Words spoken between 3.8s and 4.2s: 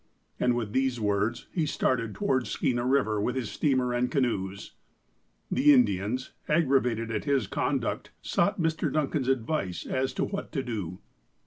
and